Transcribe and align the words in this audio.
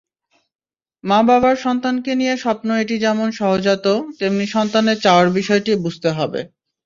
মা-বাবার 1.03 1.55
সন্তানকে 1.57 2.11
নিয়ে 2.15 2.35
স্বপ্ন 2.37 2.67
এটি 2.75 2.95
যেমন 2.99 3.27
সহজাত, 3.31 3.85
তেমনি 4.19 4.45
সন্তানের 4.55 4.97
চাওয়ার 5.01 5.27
বিষয়টি 5.37 5.71
বুঝতে 5.85 6.09
হবে। 6.17 6.41